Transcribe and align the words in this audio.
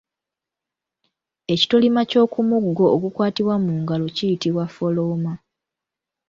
Ekitolima 1.53 2.01
ky’okumuggo 2.09 2.85
ogukwatibwa 2.95 3.55
mu 3.65 3.71
ngalo 3.81 4.05
kiyitibwa 4.15 4.63
ffolooma. 4.69 5.33